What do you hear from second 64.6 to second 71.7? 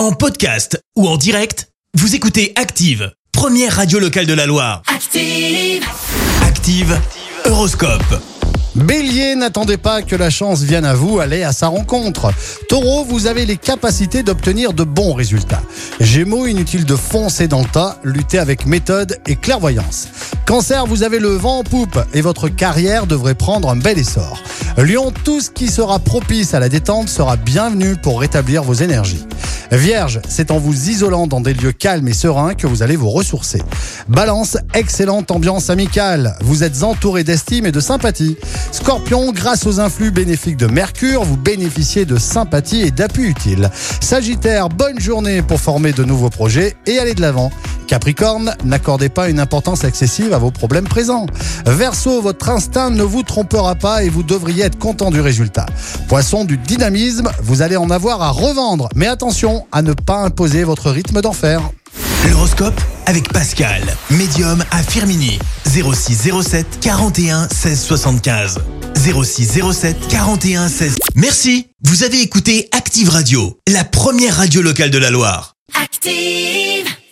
à Firmini. 0607 41 16 75. 0607 41 16. Merci,